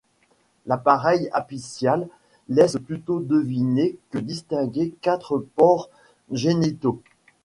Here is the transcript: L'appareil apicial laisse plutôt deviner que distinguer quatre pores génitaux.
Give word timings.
L'appareil 0.65 1.29
apicial 1.31 2.07
laisse 2.49 2.75
plutôt 2.87 3.19
deviner 3.19 3.99
que 4.09 4.17
distinguer 4.17 4.95
quatre 4.99 5.37
pores 5.37 5.89
génitaux. 6.31 7.03